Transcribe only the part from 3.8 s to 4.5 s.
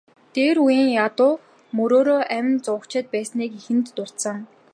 дурдсан.